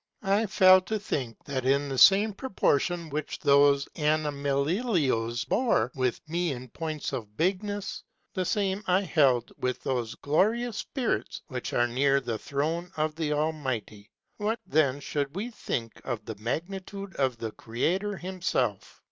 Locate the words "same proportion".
1.99-3.11